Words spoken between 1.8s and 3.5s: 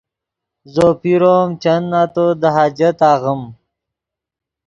نتو دے حاجت آغیم